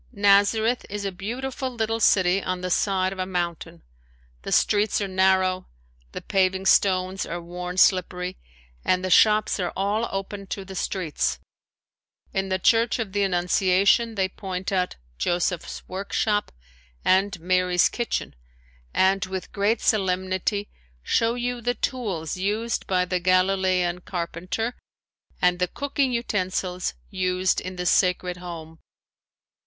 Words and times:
Nazareth 0.13 0.83
is 0.89 1.05
a 1.05 1.11
beautiful 1.11 1.69
little 1.69 1.99
city 1.99 2.41
on 2.41 2.61
the 2.61 2.71
side 2.71 3.13
of 3.13 3.19
a 3.19 3.25
mountain. 3.27 3.83
The 4.41 4.51
streets 4.51 4.99
are 4.99 5.07
narrow, 5.07 5.67
the 6.11 6.23
paving 6.23 6.65
stones 6.65 7.23
are 7.23 7.39
worn 7.39 7.77
slippery, 7.77 8.39
and 8.83 9.05
the 9.05 9.11
shops 9.11 9.59
are 9.59 9.71
all 9.75 10.09
open 10.11 10.47
to 10.47 10.65
the 10.65 10.73
streets. 10.73 11.37
In 12.33 12.49
the 12.49 12.57
Church 12.57 12.97
of 12.97 13.11
the 13.13 13.21
Annunciation 13.21 14.15
they 14.15 14.27
point 14.27 14.71
out 14.71 14.95
"Joseph's 15.19 15.87
Workshop" 15.87 16.51
and 17.05 17.39
"Mary's 17.39 17.87
Kitchen" 17.87 18.33
and 18.95 19.23
with 19.25 19.51
great 19.51 19.81
solemnity 19.81 20.71
show 21.03 21.35
you 21.35 21.61
the 21.61 21.75
tools 21.75 22.35
used 22.35 22.87
by 22.87 23.05
the 23.05 23.19
Galilean 23.19 23.99
carpenter 24.01 24.75
and 25.39 25.59
the 25.59 25.67
cooking 25.67 26.11
utensils 26.11 26.95
used 27.11 27.61
in 27.61 27.75
the 27.75 27.85
sacred 27.85 28.37
home. 28.37 28.79